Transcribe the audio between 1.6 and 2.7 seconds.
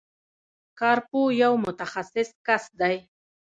متخصص کس